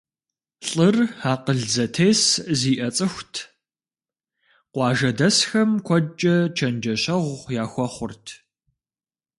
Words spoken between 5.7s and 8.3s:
куэдкӀэ чэнджэщэгъу яхуэхъурт.